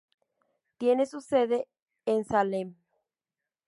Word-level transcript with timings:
Tiene 0.79 1.05
su 1.05 1.21
sede 1.21 1.67
en 2.07 2.25
Salem. 2.25 2.73